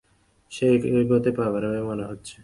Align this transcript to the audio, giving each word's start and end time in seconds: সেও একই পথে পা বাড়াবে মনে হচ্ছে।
সেও 0.51 0.71
একই 0.77 1.05
পথে 1.09 1.31
পা 1.37 1.45
বাড়াবে 1.53 1.79
মনে 1.89 2.03
হচ্ছে। 2.03 2.35